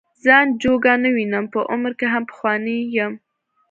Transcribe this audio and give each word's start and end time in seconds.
ځان 0.23 0.45
جوګه 0.61 0.93
نه 1.03 1.09
وینم 1.15 1.45
په 1.53 1.59
عمر 1.71 1.91
کې 1.99 2.07
هم 2.13 2.23
پخوانی 2.29 2.77
یم. 2.95 3.13